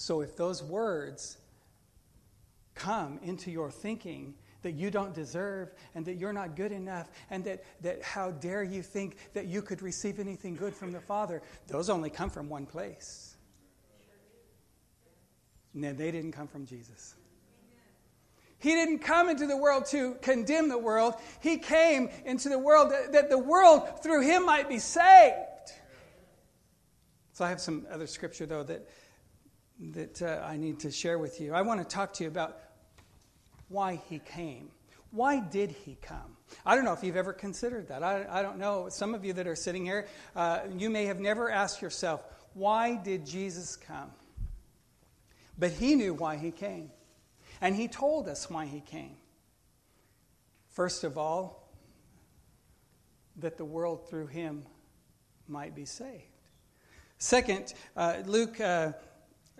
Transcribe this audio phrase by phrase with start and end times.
[0.00, 1.38] So if those words
[2.76, 7.42] come into your thinking that you don't deserve and that you're not good enough and
[7.46, 11.42] that, that how dare you think that you could receive anything good from the Father,
[11.66, 13.34] those only come from one place.
[15.74, 17.16] No, they didn't come from Jesus.
[18.60, 21.14] He didn't come into the world to condemn the world.
[21.40, 25.72] He came into the world that, that the world through him might be saved.
[27.32, 28.88] So I have some other scripture, though, that,
[29.78, 31.54] that uh, I need to share with you.
[31.54, 32.58] I want to talk to you about
[33.68, 34.70] why he came.
[35.10, 36.36] Why did he come?
[36.66, 38.02] I don't know if you've ever considered that.
[38.02, 38.88] I, I don't know.
[38.88, 42.22] Some of you that are sitting here, uh, you may have never asked yourself,
[42.54, 44.10] why did Jesus come?
[45.58, 46.90] But he knew why he came.
[47.60, 49.16] And he told us why he came.
[50.68, 51.72] First of all,
[53.36, 54.64] that the world through him
[55.46, 56.22] might be saved.
[57.18, 58.92] Second, uh, Luke uh,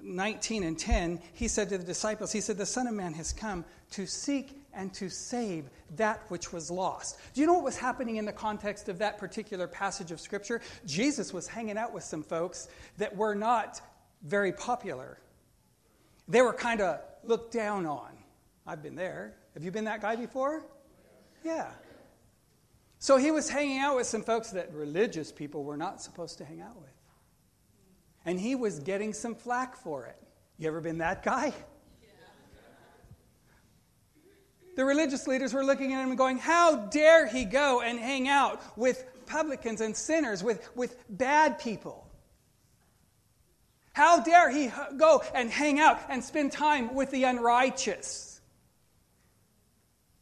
[0.03, 3.33] 19 and 10, he said to the disciples, He said, The Son of Man has
[3.33, 7.19] come to seek and to save that which was lost.
[7.35, 10.61] Do you know what was happening in the context of that particular passage of Scripture?
[10.87, 13.81] Jesus was hanging out with some folks that were not
[14.23, 15.19] very popular.
[16.29, 18.11] They were kind of looked down on.
[18.67, 19.35] I've been there.
[19.55, 20.65] Have you been that guy before?
[21.43, 21.71] Yeah.
[22.99, 26.45] So he was hanging out with some folks that religious people were not supposed to
[26.45, 26.91] hang out with.
[28.29, 30.17] And he was getting some flack for it.
[30.59, 31.55] You ever been that guy?
[34.77, 38.29] The religious leaders were looking at him and going, How dare he go and hang
[38.29, 42.07] out with publicans and sinners, with, with bad people?
[43.95, 48.43] How dare he go and hang out and spend time with the unrighteous?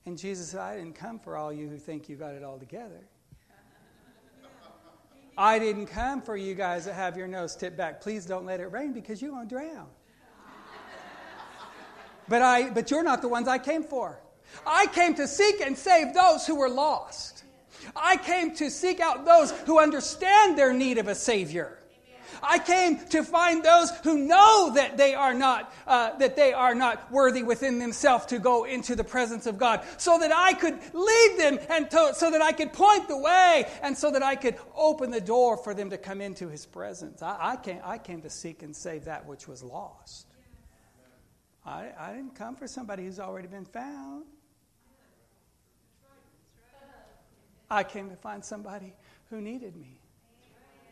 [0.05, 2.61] And Jesus said, I didn't come for all you who think you got it all
[2.61, 3.01] together.
[5.39, 8.01] I didn't come for you guys that have your nose tipped back.
[8.01, 9.87] Please don't let it rain because you won't drown.
[12.29, 14.19] But, I, but you're not the ones I came for.
[14.67, 17.45] I came to seek and save those who were lost.
[17.95, 21.79] I came to seek out those who understand their need of a Savior.
[22.43, 26.75] I came to find those who know that they are not uh, that they are
[26.75, 30.79] not worthy within themselves to go into the presence of God, so that I could
[30.93, 34.37] lead them and to, so that I could point the way and so that I
[34.37, 37.23] could open the door for them to come into His presence.
[37.23, 40.27] I, I came I came to seek and save that which was lost.
[41.65, 44.25] I, I didn't come for somebody who's already been found.
[47.69, 48.95] I came to find somebody
[49.31, 49.99] who needed me.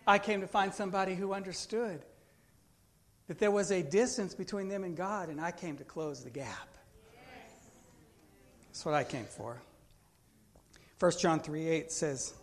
[0.06, 2.03] I came to find somebody who understood
[3.26, 6.31] that there was a distance between them and God, and I came to close the
[6.31, 6.69] gap.
[8.66, 9.62] That's what I came for.
[10.98, 12.34] 1 John 3 8 says,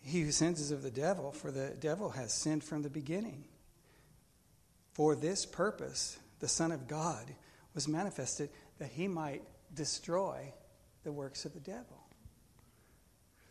[0.00, 3.44] He who sins is of the devil, for the devil has sinned from the beginning.
[4.94, 7.26] For this purpose, the Son of God
[7.74, 9.42] was manifested that he might
[9.74, 10.52] destroy
[11.04, 12.05] the works of the devil.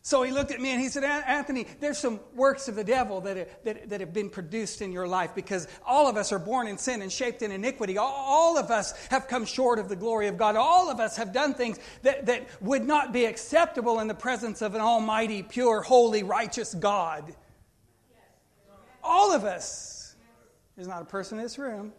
[0.06, 3.22] So he looked at me and he said, Anthony, there's some works of the devil
[3.22, 6.68] that, that, that have been produced in your life because all of us are born
[6.68, 7.98] in sin and shaped in iniquity.
[7.98, 10.58] All, all of us have come short of the glory of God.
[10.58, 14.62] All of us have done things that, that would not be acceptable in the presence
[14.62, 17.34] of an almighty, pure, holy, righteous God.
[19.04, 20.16] All of us.
[20.76, 21.94] There's not a person in this room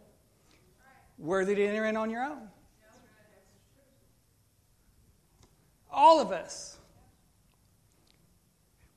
[1.19, 2.50] worthy to enter in on your own.
[5.91, 6.78] All of us.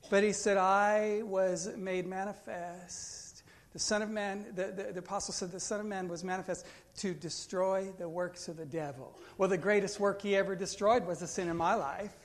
[0.10, 3.44] But he said, I was made manifest.
[3.74, 6.66] The Son of Man, the, the, the, apostle said, the Son of Man was manifest
[6.98, 9.16] to destroy the works of the devil.
[9.38, 12.16] Well, the greatest work he ever destroyed was the sin in my life.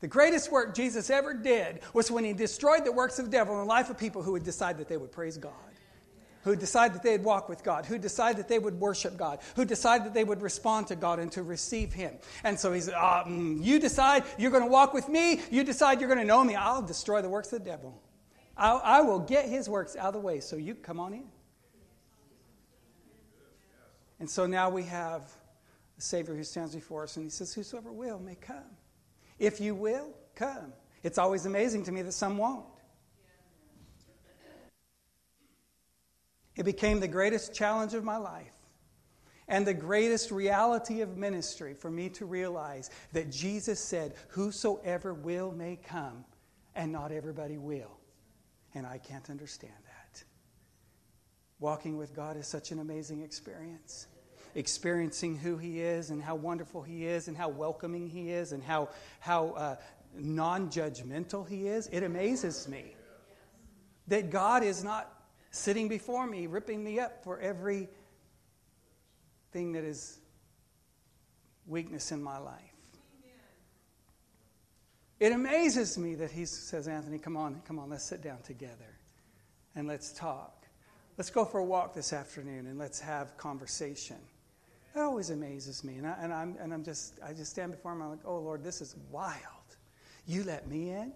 [0.00, 3.54] The greatest work Jesus ever did was when he destroyed the works of the devil
[3.54, 5.69] in the life of people who would decide that they would praise God
[6.42, 9.64] who decide that they'd walk with God, who decide that they would worship God, who
[9.64, 12.14] decide that they would respond to God and to receive Him.
[12.44, 16.08] And so He um, You decide you're going to walk with me, you decide you're
[16.08, 18.00] going to know me, I'll destroy the works of the devil.
[18.56, 21.24] I'll, I will get his works out of the way so you come on in.
[24.18, 25.22] And so now we have
[25.98, 28.76] a Savior who stands before us and He says, Whosoever will may come.
[29.38, 30.74] If you will, come.
[31.02, 32.66] It's always amazing to me that some won't.
[36.56, 38.52] It became the greatest challenge of my life
[39.50, 45.52] and the greatest reality of ministry for me to realize that Jesus said, Whosoever will
[45.52, 46.24] may come,
[46.74, 47.98] and not everybody will.
[48.74, 50.22] And I can't understand that.
[51.58, 54.06] Walking with God is such an amazing experience.
[54.54, 58.62] Experiencing who He is and how wonderful He is and how welcoming He is and
[58.62, 59.76] how, how uh,
[60.14, 62.94] non judgmental He is, it amazes me
[64.06, 65.19] that God is not
[65.50, 67.88] sitting before me, ripping me up for every
[69.52, 70.18] thing that is
[71.66, 72.62] weakness in my life.
[75.18, 78.98] It amazes me that he says, Anthony, come on, come on, let's sit down together
[79.74, 80.66] and let's talk.
[81.18, 84.16] Let's go for a walk this afternoon and let's have conversation.
[84.94, 85.96] That always amazes me.
[85.96, 88.00] And, I, and, I'm, and I'm just, I just stand before him.
[88.00, 89.36] I'm like, oh, Lord, this is wild.
[90.26, 91.12] You let me in?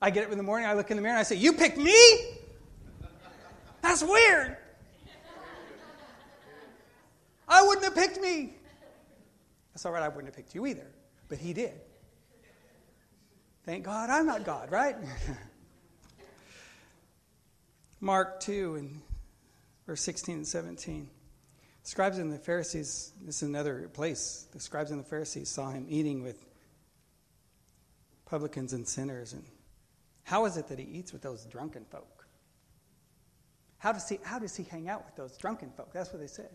[0.00, 1.54] I get up in the morning, I look in the mirror, and I say, You
[1.54, 1.94] picked me?
[3.94, 4.56] That's weird.
[7.46, 8.54] I wouldn't have picked me.
[9.72, 10.90] That's all right, I wouldn't have picked you either,
[11.28, 11.74] but he did.
[13.64, 14.96] Thank God I'm not God, right?
[18.00, 19.00] Mark 2 and
[19.86, 21.08] verse 16 and 17.
[21.84, 24.48] The scribes and the Pharisees, this is another place.
[24.50, 26.44] The scribes and the Pharisees saw him eating with
[28.26, 29.34] publicans and sinners.
[29.34, 29.44] And
[30.24, 32.13] how is it that he eats with those drunken folk?
[33.84, 35.92] How does he, how does he hang out with those drunken folk?
[35.92, 36.48] That's what they said.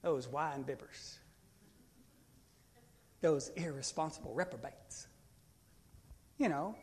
[0.00, 1.18] Those wine bibbers.
[3.20, 5.06] Those irresponsible reprobates.
[6.38, 6.76] You know,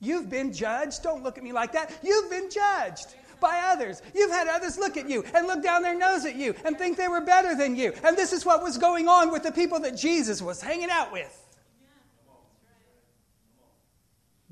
[0.00, 1.04] you've been judged.
[1.04, 1.96] Don't look at me like that.
[2.02, 4.02] You've been judged by others.
[4.12, 6.96] You've had others look at you and look down their nose at you and think
[6.96, 7.92] they were better than you.
[8.02, 11.12] And this is what was going on with the people that Jesus was hanging out
[11.12, 11.38] with.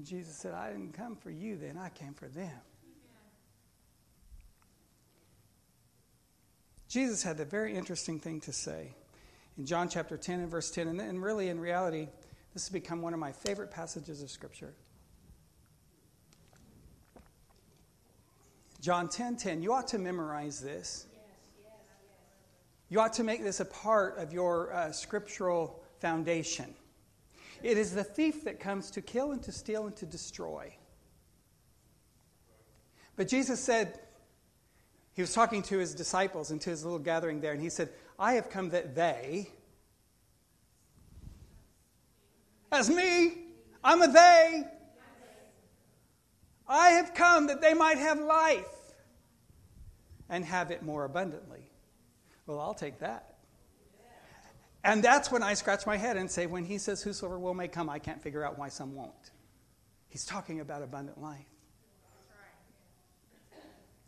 [0.00, 2.52] Jesus said, I didn't come for you then, I came for them.
[6.90, 8.88] Jesus had a very interesting thing to say
[9.56, 10.88] in John chapter 10 and verse 10.
[10.88, 12.08] And, and really, in reality,
[12.52, 14.75] this has become one of my favorite passages of Scripture.
[18.81, 19.62] John 10 10.
[19.62, 21.06] You ought to memorize this.
[22.88, 26.75] You ought to make this a part of your uh, scriptural foundation.
[27.62, 30.75] It is the thief that comes to kill and to steal and to destroy.
[33.14, 34.00] But Jesus said,
[35.20, 37.90] he was talking to his disciples and to his little gathering there, and he said,
[38.19, 39.50] I have come that they,
[42.72, 43.34] as me,
[43.84, 44.64] I'm a they.
[46.67, 48.64] I have come that they might have life
[50.31, 51.70] and have it more abundantly.
[52.46, 53.34] Well, I'll take that.
[54.82, 57.69] And that's when I scratch my head and say, when he says, Whosoever will may
[57.69, 59.32] come, I can't figure out why some won't.
[60.08, 61.44] He's talking about abundant life.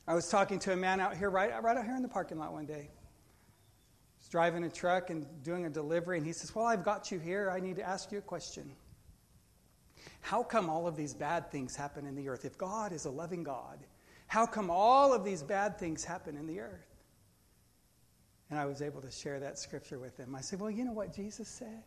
[0.06, 2.38] I was talking to a man out here, right, right out here in the parking
[2.38, 2.90] lot one day.
[4.18, 7.18] He's driving a truck and doing a delivery, and he says, Well, I've got you
[7.18, 7.50] here.
[7.50, 8.72] I need to ask you a question.
[10.20, 12.44] How come all of these bad things happen in the earth?
[12.44, 13.78] If God is a loving God,
[14.26, 16.86] how come all of these bad things happen in the earth?
[18.50, 20.34] And I was able to share that scripture with him.
[20.34, 21.82] I said, Well, you know what Jesus said?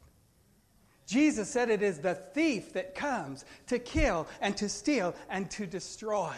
[1.06, 5.68] Jesus said it is the thief that comes to kill and to steal and to
[5.68, 6.36] destroy.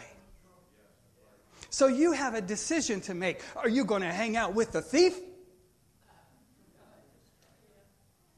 [1.69, 3.42] So you have a decision to make.
[3.56, 5.19] Are you going to hang out with the thief?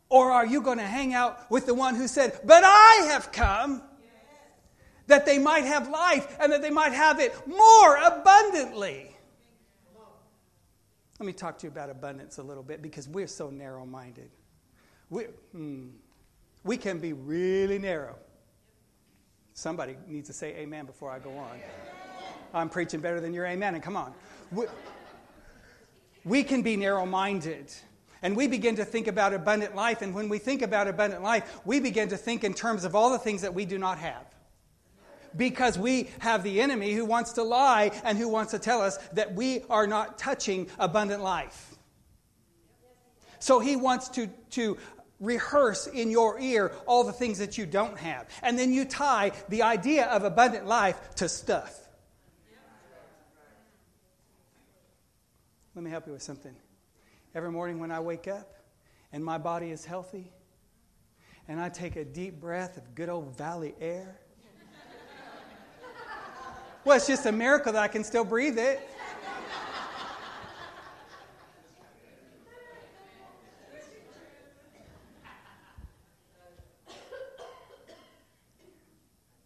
[0.10, 3.32] Or are you going to hang out with the one who said, But I have
[3.32, 3.84] come
[5.08, 9.16] that they might have life and that they might have it more abundantly?
[11.20, 14.32] Let me talk to you about abundance a little bit because we're so narrow minded.
[15.10, 15.88] We, hmm,
[16.64, 18.16] we can be really narrow.
[19.54, 21.60] Somebody needs to say amen before I go on.
[22.54, 24.14] I'm preaching better than your amen, and come on.
[24.52, 24.66] We,
[26.24, 27.72] we can be narrow minded.
[28.22, 30.02] And we begin to think about abundant life.
[30.02, 33.12] And when we think about abundant life, we begin to think in terms of all
[33.12, 34.26] the things that we do not have
[35.38, 38.98] because we have the enemy who wants to lie and who wants to tell us
[39.14, 41.76] that we are not touching abundant life.
[43.40, 44.78] So he wants to, to
[45.20, 48.28] rehearse in your ear all the things that you don't have.
[48.42, 51.89] And then you tie the idea of abundant life to stuff.
[55.80, 56.54] Let me help you with something.
[57.34, 58.54] Every morning when I wake up
[59.14, 60.30] and my body is healthy,
[61.48, 64.20] and I take a deep breath of good old valley air,
[66.84, 68.90] well, it's just a miracle that I can still breathe it.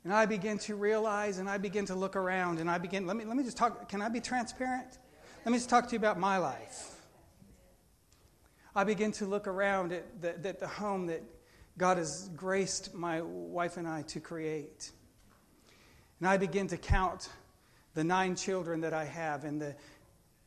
[0.03, 3.17] And I begin to realize and I begin to look around and I begin, let
[3.17, 4.97] me, let me just talk, can I be transparent?
[5.45, 6.95] Let me just talk to you about my life.
[8.73, 11.21] I begin to look around at the, at the home that
[11.77, 14.91] God has graced my wife and I to create.
[16.21, 17.27] And I begin to count
[17.93, 19.75] the nine children that I have and the,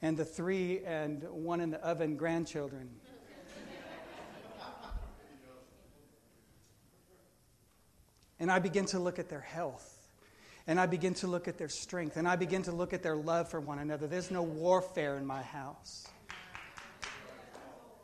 [0.01, 2.89] and the three and one in the oven grandchildren.
[8.41, 9.96] and I begin to look at their health.
[10.67, 13.17] And I begin to look at their strength and I begin to look at their
[13.17, 14.07] love for one another.
[14.07, 16.07] There's no warfare in my house.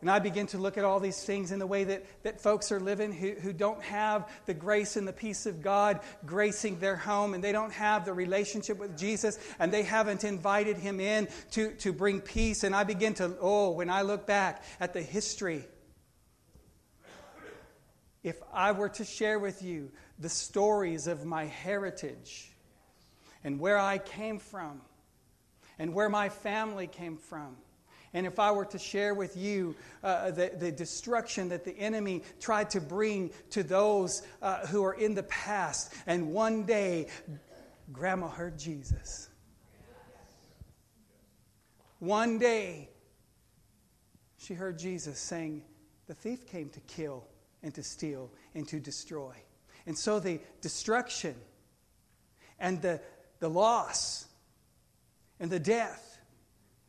[0.03, 2.73] And I begin to look at all these things in the way that, that folks
[2.73, 6.97] are living who, who don't have the grace and the peace of God gracing their
[6.97, 11.29] home, and they don't have the relationship with Jesus, and they haven't invited Him in
[11.53, 12.65] to, to bring peace.
[12.65, 15.65] And I begin to, oh, when I look back at the history,
[18.25, 22.52] if I were to share with you the stories of my heritage
[23.45, 24.81] and where I came from
[25.79, 27.57] and where my family came from,
[28.15, 32.23] and if I were to share with you uh, the, the destruction that the enemy
[32.41, 37.07] tried to bring to those uh, who are in the past, and one day
[37.93, 39.29] grandma heard Jesus.
[41.99, 42.91] One day
[44.37, 45.63] she heard Jesus saying,
[46.07, 47.25] The thief came to kill
[47.63, 49.35] and to steal and to destroy.
[49.87, 51.35] And so the destruction
[52.59, 53.01] and the,
[53.43, 54.25] the loss
[55.41, 56.17] and the death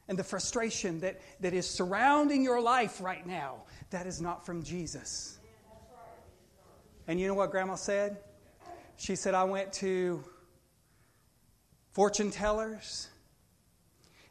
[0.07, 4.61] and the frustration that, that is surrounding your life right now, that is not from
[4.61, 5.39] Jesus.
[7.07, 8.17] And you know what Grandma said?
[8.97, 10.23] She said, I went to
[11.93, 13.09] fortune tellers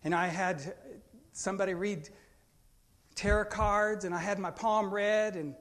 [0.04, 0.76] and I had
[1.32, 2.08] somebody read
[3.16, 5.56] tarot cards and I had my palm read and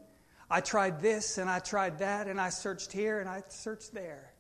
[0.48, 4.31] I tried this and I tried that and I searched here and I searched there.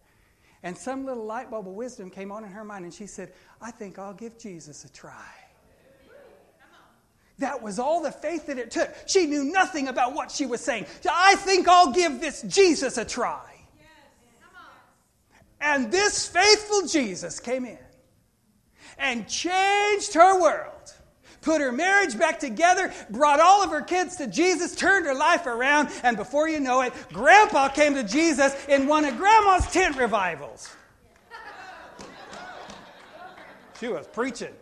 [0.63, 3.33] And some little light bulb of wisdom came on in her mind and she said,
[3.61, 5.27] I think I'll give Jesus a try.
[7.39, 8.93] That was all the faith that it took.
[9.07, 10.85] She knew nothing about what she was saying.
[11.09, 13.41] I think I'll give this Jesus a try.
[15.59, 17.79] And this faithful Jesus came in
[18.97, 20.93] and changed her world,
[21.41, 25.45] put her marriage back together, brought all of her kids to Jesus, turned her life
[25.45, 29.97] around, and before you know it, Grandpa came to Jesus in one of Grandma's tent
[29.97, 30.75] revivals.
[33.79, 34.53] She was preaching.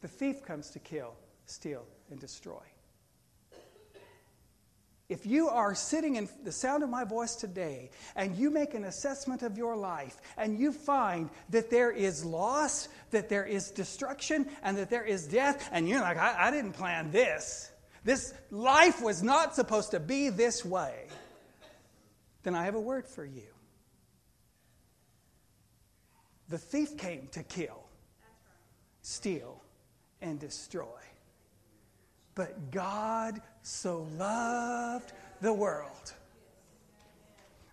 [0.00, 1.14] The thief comes to kill,
[1.46, 2.62] steal, and destroy.
[5.08, 8.84] If you are sitting in the sound of my voice today and you make an
[8.84, 14.46] assessment of your life and you find that there is loss, that there is destruction,
[14.62, 17.70] and that there is death, and you're like, I, I didn't plan this,
[18.04, 21.06] this life was not supposed to be this way,
[22.42, 23.48] then I have a word for you.
[26.50, 27.82] The thief came to kill,
[29.00, 29.62] steal,
[30.20, 30.86] and destroy.
[32.38, 36.14] But God so loved the world.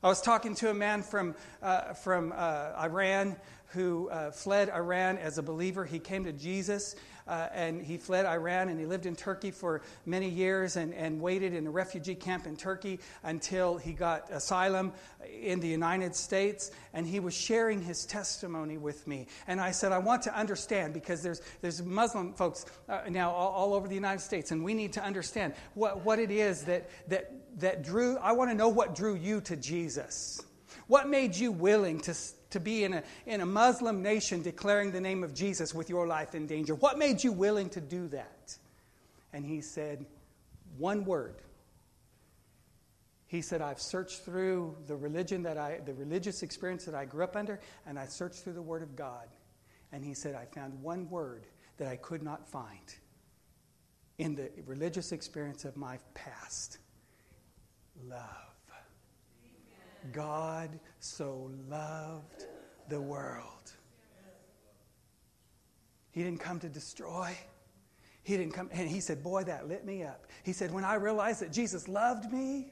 [0.03, 3.35] I was talking to a man from, uh, from uh, Iran
[3.67, 5.85] who uh, fled Iran as a believer.
[5.85, 6.95] He came to Jesus
[7.27, 11.19] uh, and he fled Iran and he lived in Turkey for many years and, and
[11.19, 14.93] waited in a refugee camp in Turkey until he got asylum
[15.41, 16.71] in the United States.
[16.93, 19.27] And he was sharing his testimony with me.
[19.47, 23.51] And I said, I want to understand because there's, there's Muslim folks uh, now all,
[23.51, 26.89] all over the United States, and we need to understand what, what it is that,
[27.09, 30.41] that, that drew, I want to know what drew you to Jesus.
[30.87, 32.13] What made you willing to,
[32.55, 36.07] to be in a, in a Muslim nation declaring the name of Jesus with your
[36.07, 36.73] life in danger?
[36.73, 38.57] What made you willing to do that?
[39.33, 40.05] And he said,
[40.77, 41.35] one word.
[43.27, 47.23] He said, I've searched through the religion that I, the religious experience that I grew
[47.23, 49.27] up under, and I searched through the Word of God.
[49.91, 51.45] And he said, I found one word
[51.77, 52.95] that I could not find
[54.17, 56.77] in the religious experience of my past
[58.07, 58.54] love.
[60.11, 62.45] God so loved
[62.89, 63.71] the world.
[66.11, 67.37] He didn't come to destroy.
[68.23, 70.27] He didn't come, and he said, Boy, that lit me up.
[70.43, 72.71] He said, When I realized that Jesus loved me,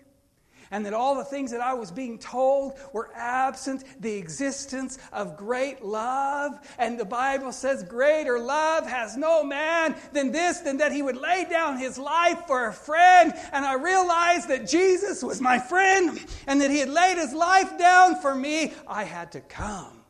[0.74, 5.38] and that all the things that I was being told were absent the existence of
[5.38, 6.54] great love.
[6.80, 11.16] And the Bible says, Greater love has no man than this, than that he would
[11.16, 13.34] lay down his life for a friend.
[13.52, 17.78] And I realized that Jesus was my friend and that he had laid his life
[17.78, 18.74] down for me.
[18.88, 20.02] I had to come.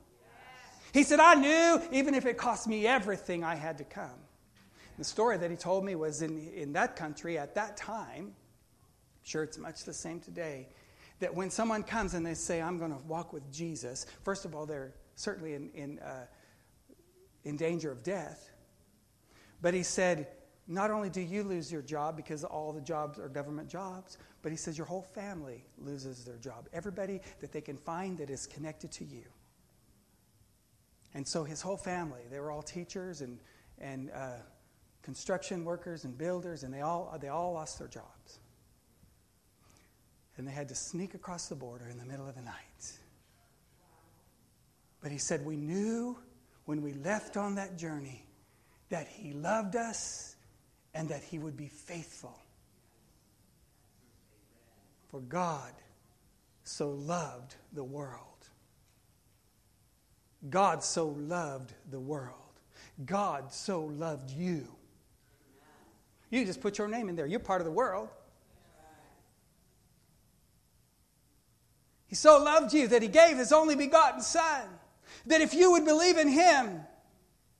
[0.93, 4.11] He said, I knew even if it cost me everything, I had to come.
[4.97, 8.33] The story that he told me was in, in that country at that time
[9.23, 10.67] sure it's much the same today.
[11.19, 14.53] That when someone comes and they say, I'm going to walk with Jesus, first of
[14.53, 16.25] all, they're certainly in, in, uh,
[17.43, 18.51] in danger of death.
[19.61, 20.27] But he said,
[20.67, 24.51] not only do you lose your job because all the jobs are government jobs, but
[24.51, 26.67] he says your whole family loses their job.
[26.73, 29.23] Everybody that they can find that is connected to you.
[31.13, 33.39] And so his whole family, they were all teachers and,
[33.77, 34.37] and uh,
[35.03, 38.39] construction workers and builders, and they all, they all lost their jobs
[40.37, 42.91] and they had to sneak across the border in the middle of the night
[45.01, 46.17] But he said, We knew
[46.65, 48.25] when we left on that journey
[48.89, 50.35] that he loved us
[50.93, 52.37] and that he would be faithful.
[55.09, 55.73] For God
[56.63, 58.21] so loved the world.
[60.49, 62.33] God so loved the world.
[63.05, 64.67] God so loved you.
[66.29, 67.25] You just put your name in there.
[67.25, 68.09] You're part of the world.
[72.13, 74.69] He so loved you that he gave his only begotten Son,
[75.25, 76.81] that if you would believe in him,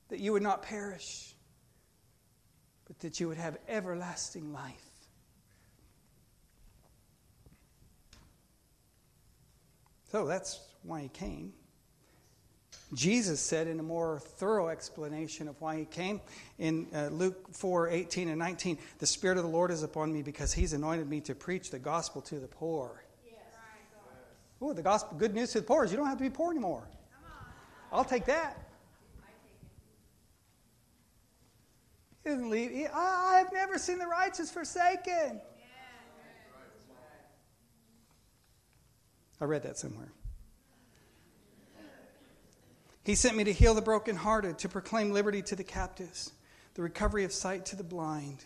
[0.09, 1.33] that you would not perish,
[2.85, 4.85] but that you would have everlasting life.
[10.11, 11.53] So that's why he came.
[12.93, 16.21] Jesus said in a more thorough explanation of why he came
[16.59, 20.21] in uh, Luke 4 18 and 19, The Spirit of the Lord is upon me
[20.21, 23.03] because he's anointed me to preach the gospel to the poor.
[24.63, 24.71] Yes.
[24.71, 26.51] Oh, the gospel, good news to the poor is you don't have to be poor
[26.51, 26.87] anymore.
[27.91, 28.57] I'll take that.
[32.23, 32.87] He doesn't leave.
[32.93, 35.41] I have never seen the righteous forsaken.
[39.41, 40.11] I read that somewhere.
[43.03, 46.31] He sent me to heal the brokenhearted, to proclaim liberty to the captives,
[46.75, 48.45] the recovery of sight to the blind,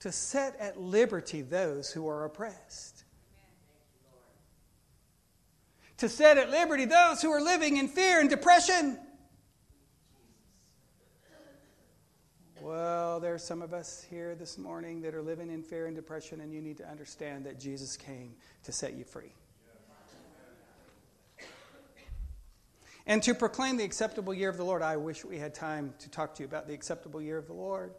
[0.00, 3.04] to set at liberty those who are oppressed,
[5.98, 8.98] to set at liberty those who are living in fear and depression.
[12.60, 15.94] Well, there are some of us here this morning that are living in fear and
[15.94, 18.34] depression, and you need to understand that Jesus came
[18.64, 19.32] to set you free.
[23.06, 24.82] and to proclaim the acceptable year of the Lord.
[24.82, 27.52] I wish we had time to talk to you about the acceptable year of the
[27.52, 27.94] Lord.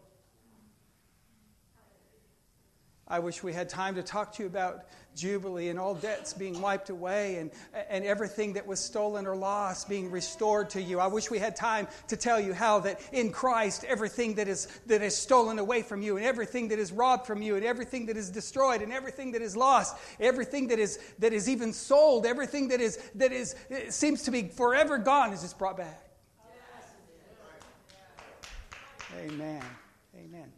[3.09, 4.85] I wish we had time to talk to you about
[5.15, 7.51] Jubilee and all debts being wiped away and,
[7.89, 10.99] and everything that was stolen or lost being restored to you.
[10.99, 14.67] I wish we had time to tell you how that in Christ everything that is,
[14.85, 18.05] that is stolen away from you and everything that is robbed from you and everything
[18.07, 22.25] that is destroyed and everything that is lost, everything that is, that is even sold,
[22.25, 23.55] everything that, is, that is,
[23.89, 26.03] seems to be forever gone is just brought back.
[29.17, 29.63] Amen.
[30.15, 30.51] Amen.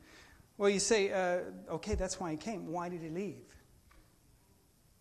[0.60, 2.68] Well, you say, uh, okay, that's why he came.
[2.68, 3.46] Why did he leave?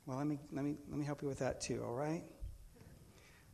[0.07, 2.23] Well, let me, let, me, let me help you with that too, all right?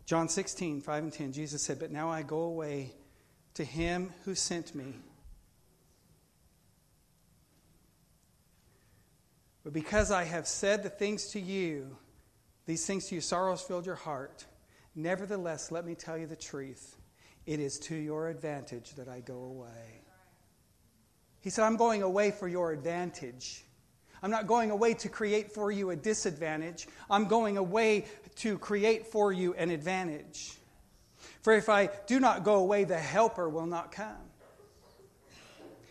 [0.04, 2.92] John 16, 5 and 10, Jesus said, But now I go away
[3.54, 4.96] to him who sent me.
[9.64, 11.96] But because I have said the things to you,
[12.66, 14.44] these things to you, sorrows filled your heart.
[14.94, 16.98] Nevertheless, let me tell you the truth.
[17.46, 20.03] It is to your advantage that I go away.
[21.44, 23.66] He said, I'm going away for your advantage.
[24.22, 26.88] I'm not going away to create for you a disadvantage.
[27.10, 30.54] I'm going away to create for you an advantage.
[31.42, 34.16] For if I do not go away, the helper will not come.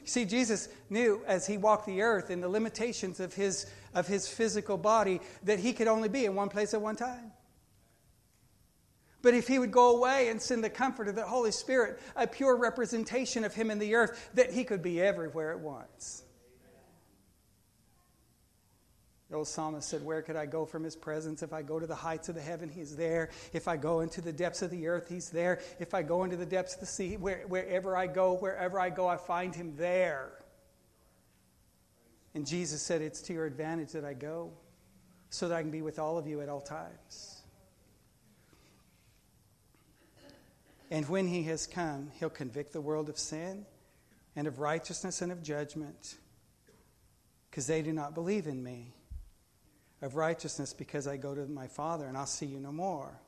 [0.06, 4.28] See, Jesus knew as he walked the earth in the limitations of his, of his
[4.28, 7.32] physical body that he could only be in one place at one time.
[9.24, 12.28] But if he would go away and send the comfort of the Holy Spirit, a
[12.28, 16.24] pure representation of him in the earth, that he could be everywhere at once.
[19.30, 21.42] The old psalmist said, Where could I go from his presence?
[21.42, 23.30] If I go to the heights of the heaven, he's there.
[23.54, 25.62] If I go into the depths of the earth, he's there.
[25.80, 28.90] If I go into the depths of the sea, where, wherever I go, wherever I
[28.90, 30.34] go, I find him there.
[32.36, 34.52] And Jesus said, It's to your advantage that I go,
[35.30, 37.33] so that I can be with all of you at all times.
[40.94, 43.66] And when he has come, he'll convict the world of sin
[44.36, 46.18] and of righteousness and of judgment
[47.50, 48.94] because they do not believe in me.
[50.04, 53.20] Of righteousness because I go to my Father and I'll see you no more.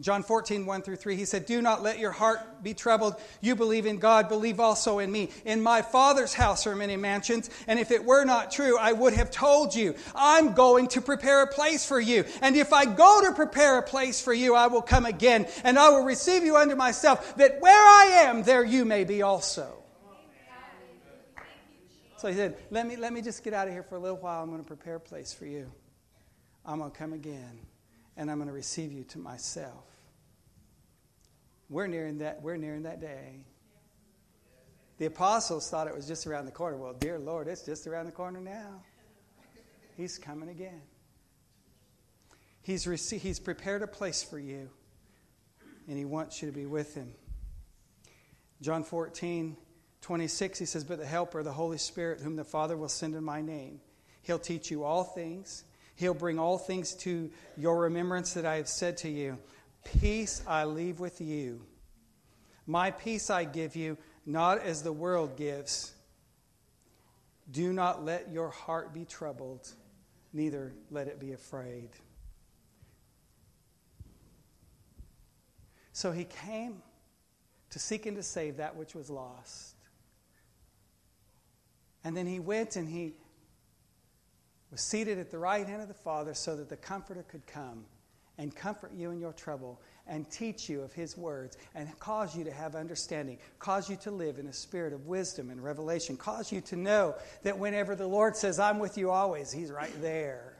[0.00, 3.14] John 14, 1 through 3, he said, Do not let your heart be troubled.
[3.42, 5.28] You believe in God, believe also in me.
[5.44, 9.12] In my Father's house are many mansions, and if it were not true, I would
[9.12, 9.94] have told you.
[10.14, 12.24] I'm going to prepare a place for you.
[12.40, 15.78] And if I go to prepare a place for you, I will come again, and
[15.78, 19.76] I will receive you unto myself, that where I am, there you may be also.
[22.16, 24.16] So he said, let me, let me just get out of here for a little
[24.16, 24.42] while.
[24.42, 25.70] I'm going to prepare a place for you.
[26.64, 27.58] I'm going to come again
[28.16, 29.84] and I'm going to receive you to myself.
[31.68, 33.44] We're nearing that, we're nearing that day.
[34.98, 36.76] The apostles thought it was just around the corner.
[36.76, 38.82] Well, dear Lord, it's just around the corner now.
[39.96, 40.82] He's coming again.
[42.62, 44.70] He's, rece- he's prepared a place for you,
[45.88, 47.12] and He wants you to be with Him.
[48.60, 49.56] John 14,
[50.00, 53.24] 26, He says, But the Helper, the Holy Spirit, whom the Father will send in
[53.24, 53.80] my name,
[54.22, 58.68] He'll teach you all things He'll bring all things to your remembrance that I have
[58.68, 59.38] said to you.
[59.84, 61.64] Peace I leave with you.
[62.66, 65.92] My peace I give you, not as the world gives.
[67.50, 69.68] Do not let your heart be troubled,
[70.32, 71.90] neither let it be afraid.
[75.92, 76.82] So he came
[77.70, 79.74] to seek and to save that which was lost.
[82.04, 83.14] And then he went and he
[84.72, 87.84] was seated at the right hand of the Father so that the Comforter could come
[88.38, 92.42] and comfort you in your trouble and teach you of his words and cause you
[92.42, 96.50] to have understanding, cause you to live in a spirit of wisdom and revelation, cause
[96.50, 100.54] you to know that whenever the Lord says, I'm with you always, he's right there.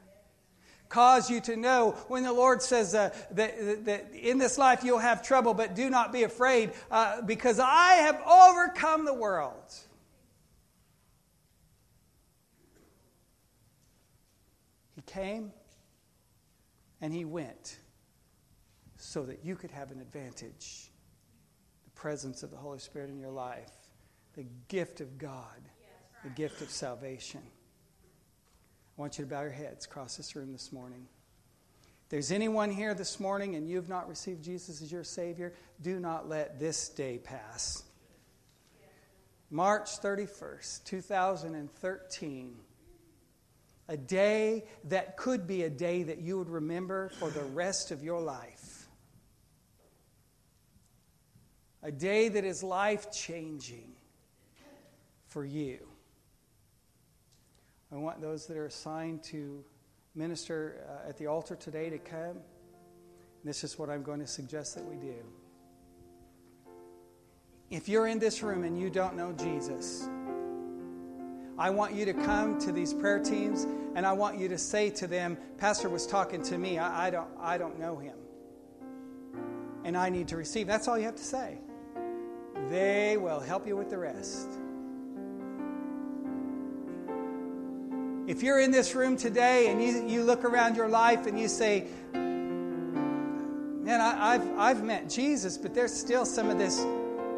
[0.91, 4.99] Cause you to know when the Lord says uh, that, that, in this life you'll
[4.99, 9.75] have trouble, but do not be afraid uh, because I have overcome the world.
[15.05, 15.53] He came
[17.01, 17.79] and he went
[18.97, 20.91] so that you could have an advantage.
[21.85, 23.73] The presence of the Holy Spirit in your life,
[24.35, 25.61] the gift of God,
[26.23, 27.41] the gift of salvation.
[28.97, 31.07] I want you to bow your heads across this room this morning.
[32.05, 35.99] If there's anyone here this morning and you've not received Jesus as your Savior, do
[35.99, 37.83] not let this day pass.
[39.51, 42.55] March 31st, 2013
[43.89, 48.03] a day that could be a day that you would remember for the rest of
[48.03, 48.87] your life.
[51.83, 53.93] A day that is life changing
[55.27, 55.79] for you.
[57.91, 59.65] I want those that are assigned to
[60.15, 62.39] minister uh, at the altar today to come.
[63.45, 65.17] This is what I'm going to suggest that we do.
[67.71, 70.09] If you're in this room and you don't know Jesus,
[71.63, 74.91] I want you to come to these prayer teams and I want you to say
[74.91, 76.77] to them, Pastor was talking to me.
[76.77, 78.17] I, I, don't, I don't know him.
[79.85, 80.67] And I need to receive.
[80.67, 81.59] That's all you have to say.
[82.69, 84.49] They will help you with the rest.
[88.27, 91.47] If you're in this room today and you, you look around your life and you
[91.47, 96.85] say, Man, I, I've, I've met Jesus, but there's still some of this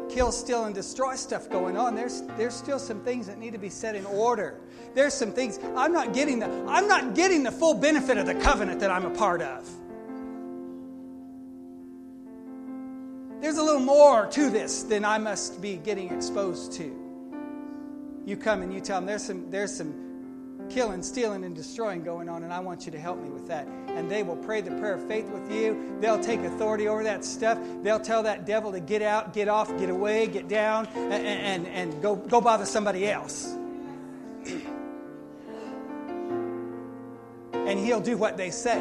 [0.09, 1.95] kill, steal, and destroy stuff going on.
[1.95, 4.59] There's, there's still some things that need to be set in order.
[4.93, 8.35] There's some things I'm not getting the I'm not getting the full benefit of the
[8.35, 9.69] covenant that I'm a part of.
[13.41, 16.95] There's a little more to this than I must be getting exposed to.
[18.25, 20.04] You come and you tell them there's some there's some
[20.69, 23.67] killing, stealing, and destroying going on, and I want you to help me with that.
[23.87, 25.97] And they will pray the prayer of faith with you.
[25.99, 27.57] They'll take authority over that stuff.
[27.81, 31.67] They'll tell that devil to get out, get off, get away, get down, and, and,
[31.67, 33.45] and go, go bother somebody else.
[37.53, 38.79] and he'll do what they say.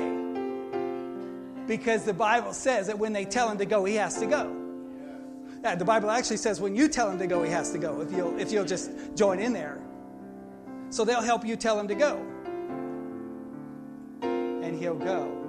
[1.67, 4.61] Because the Bible says that when they tell him to go, he has to go.
[5.63, 8.13] The Bible actually says when you tell him to go, he has to go, if
[8.13, 9.81] you'll, if you'll just join in there.
[10.91, 12.25] So they'll help you tell him to go.
[14.23, 15.45] And he'll go.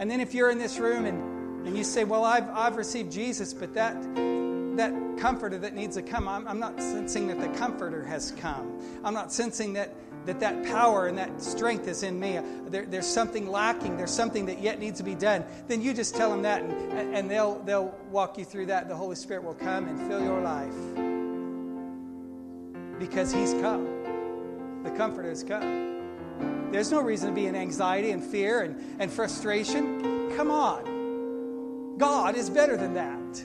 [0.00, 3.10] And then if you're in this room and, and you say, Well, I've, I've received
[3.10, 4.00] Jesus, but that,
[4.76, 8.80] that comforter that needs to come, I'm, I'm not sensing that the comforter has come.
[9.04, 9.94] I'm not sensing that
[10.28, 12.38] that that power and that strength is in me.
[12.66, 13.96] There, there's something lacking.
[13.96, 15.42] There's something that yet needs to be done.
[15.68, 18.88] Then you just tell them that, and, and they'll, they'll walk you through that.
[18.88, 21.07] The Holy Spirit will come and fill your life
[22.98, 24.82] because He's come.
[24.82, 26.70] The Comforter has come.
[26.70, 30.36] There's no reason to be in anxiety and fear and, and frustration.
[30.36, 31.96] Come on.
[31.98, 33.42] God is better than that.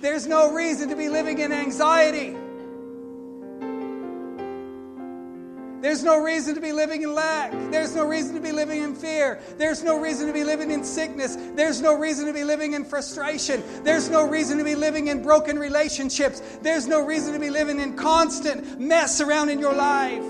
[0.00, 2.36] There's no reason to be living in anxiety.
[5.80, 7.52] There's no reason to be living in lack.
[7.70, 9.40] There's no reason to be living in fear.
[9.56, 11.36] There's no reason to be living in sickness.
[11.54, 13.62] There's no reason to be living in frustration.
[13.82, 16.42] There's no reason to be living in broken relationships.
[16.60, 20.24] There's no reason to be living in constant mess around in your life.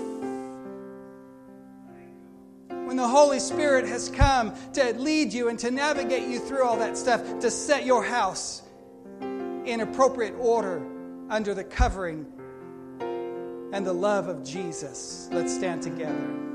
[2.69, 6.77] When the Holy Spirit has come to lead you and to navigate you through all
[6.79, 8.63] that stuff, to set your house
[9.21, 10.83] in appropriate order
[11.29, 12.27] under the covering
[13.73, 15.29] and the love of Jesus.
[15.33, 16.51] Let's stand together.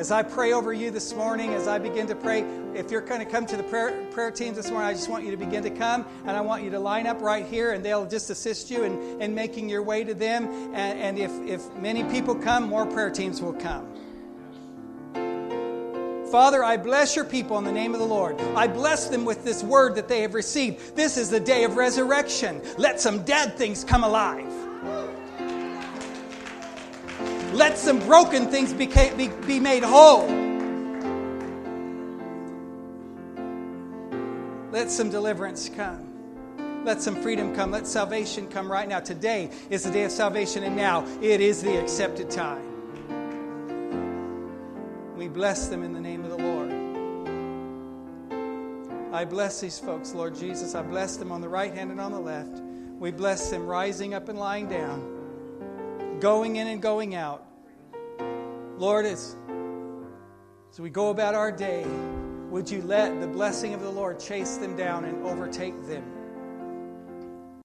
[0.00, 2.40] As I pray over you this morning, as I begin to pray,
[2.74, 5.24] if you're going to come to the prayer, prayer teams this morning, I just want
[5.24, 7.84] you to begin to come and I want you to line up right here and
[7.84, 10.46] they'll just assist you in, in making your way to them.
[10.74, 13.92] And, and if, if many people come, more prayer teams will come.
[16.30, 18.40] Father, I bless your people in the name of the Lord.
[18.54, 20.94] I bless them with this word that they have received.
[20.94, 22.62] This is the day of resurrection.
[22.78, 24.46] Let some dead things come alive.
[27.52, 30.28] Let some broken things be, be, be made whole.
[34.70, 36.84] Let some deliverance come.
[36.84, 37.72] Let some freedom come.
[37.72, 39.00] Let salvation come right now.
[39.00, 42.69] Today is the day of salvation, and now it is the accepted time.
[45.20, 46.72] We bless them in the name of the Lord.
[49.12, 50.74] I bless these folks, Lord Jesus.
[50.74, 52.62] I bless them on the right hand and on the left.
[52.98, 57.44] We bless them rising up and lying down, going in and going out.
[58.78, 59.36] Lord, as,
[60.70, 61.84] as we go about our day,
[62.48, 66.19] would you let the blessing of the Lord chase them down and overtake them?